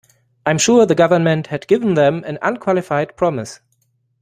I'm 0.47 0.57
sure 0.57 0.87
the 0.87 0.95
government 0.95 1.45
had 1.45 1.67
given 1.67 1.93
them 1.93 2.23
an 2.25 2.39
unqualified 2.41 3.15
promise. 3.15 3.59